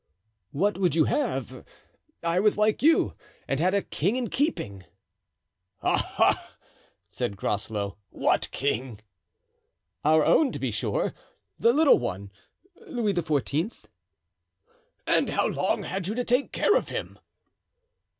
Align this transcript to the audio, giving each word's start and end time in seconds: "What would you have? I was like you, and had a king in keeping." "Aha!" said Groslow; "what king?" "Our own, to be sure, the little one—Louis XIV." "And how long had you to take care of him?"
"What 0.49 0.79
would 0.79 0.95
you 0.95 1.03
have? 1.05 1.63
I 2.23 2.39
was 2.39 2.57
like 2.57 2.81
you, 2.81 3.13
and 3.47 3.59
had 3.59 3.75
a 3.75 3.83
king 3.83 4.15
in 4.15 4.31
keeping." 4.31 4.83
"Aha!" 5.83 6.55
said 7.07 7.37
Groslow; 7.37 7.97
"what 8.09 8.49
king?" 8.49 9.01
"Our 10.03 10.25
own, 10.25 10.51
to 10.53 10.57
be 10.57 10.71
sure, 10.71 11.13
the 11.59 11.71
little 11.71 11.99
one—Louis 11.99 13.13
XIV." 13.13 13.73
"And 15.05 15.29
how 15.29 15.45
long 15.45 15.83
had 15.83 16.07
you 16.07 16.15
to 16.15 16.23
take 16.23 16.51
care 16.51 16.75
of 16.75 16.89
him?" 16.89 17.19